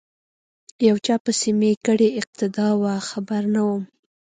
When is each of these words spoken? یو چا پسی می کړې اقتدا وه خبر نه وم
یو 0.87 0.97
چا 1.05 1.15
پسی 1.23 1.51
می 1.59 1.71
کړې 1.85 2.07
اقتدا 2.19 2.67
وه 2.81 2.93
خبر 3.09 3.41
نه 3.53 3.61
وم 3.67 3.83